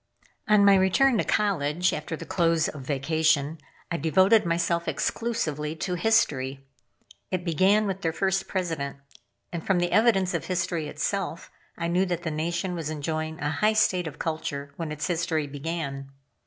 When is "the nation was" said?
12.23-12.89